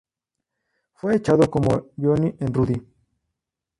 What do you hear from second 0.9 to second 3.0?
Fue echado como Johnny en Rudy.